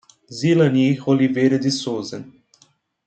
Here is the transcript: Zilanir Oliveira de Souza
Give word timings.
Zilanir 0.37 1.07
Oliveira 1.07 1.59
de 1.59 1.69
Souza 1.69 2.25